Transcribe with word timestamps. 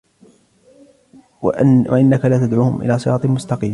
وَإِنَّكَ 1.89 2.25
لَتَدْعُوهُمْ 2.25 2.81
إِلَى 2.81 2.99
صِرَاطٍ 2.99 3.25
مُسْتَقِيمٍ 3.25 3.69